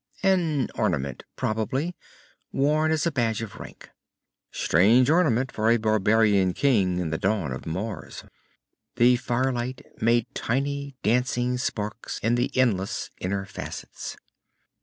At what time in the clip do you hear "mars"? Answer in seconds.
7.67-8.23